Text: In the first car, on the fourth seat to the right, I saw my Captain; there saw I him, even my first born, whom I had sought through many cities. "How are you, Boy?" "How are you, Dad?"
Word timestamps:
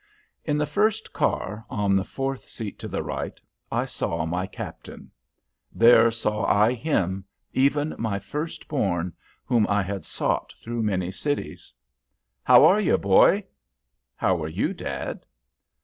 In 0.45 0.57
the 0.57 0.65
first 0.65 1.13
car, 1.13 1.63
on 1.69 1.95
the 1.95 2.03
fourth 2.03 2.49
seat 2.49 2.79
to 2.79 2.87
the 2.87 3.03
right, 3.03 3.39
I 3.71 3.85
saw 3.85 4.25
my 4.25 4.47
Captain; 4.47 5.11
there 5.71 6.09
saw 6.09 6.43
I 6.45 6.73
him, 6.73 7.23
even 7.53 7.93
my 7.99 8.17
first 8.17 8.67
born, 8.67 9.13
whom 9.45 9.67
I 9.69 9.83
had 9.83 10.03
sought 10.03 10.55
through 10.59 10.81
many 10.81 11.11
cities. 11.11 11.71
"How 12.41 12.65
are 12.65 12.79
you, 12.79 12.97
Boy?" 12.97 13.43
"How 14.15 14.41
are 14.41 14.49
you, 14.49 14.73
Dad?" 14.73 15.23